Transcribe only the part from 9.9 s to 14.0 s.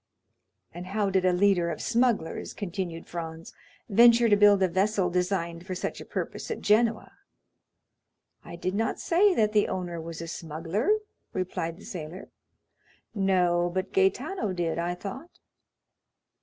was a smuggler," replied the sailor. "No; but